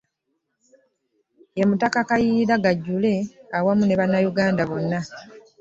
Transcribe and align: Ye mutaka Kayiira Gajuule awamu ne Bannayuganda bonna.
Ye 1.57 1.63
mutaka 1.69 1.99
Kayiira 2.09 2.55
Gajuule 2.63 3.13
awamu 3.57 3.83
ne 3.85 3.97
Bannayuganda 3.99 4.63
bonna. 4.69 4.99